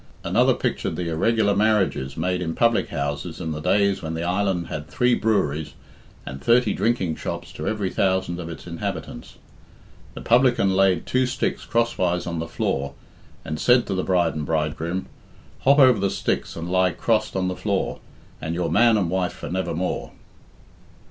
[0.23, 4.65] Another pictured the irregular marriages made in public houses in the days when the island
[4.65, 5.75] had three breweries
[6.25, 9.35] and thirty drinking shops to every thousand of its inhabitants.
[10.15, 12.93] The publican laid two sticks crosswise on the floor,
[13.45, 15.05] and said to the bride and bridegroom
[15.59, 17.99] "Hop over the sticks and lie crossed on the floor,
[18.41, 20.13] And you're man and wife for nevermore."